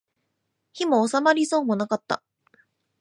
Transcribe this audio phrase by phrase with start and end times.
[0.73, 2.23] 火も納まりそうもなかった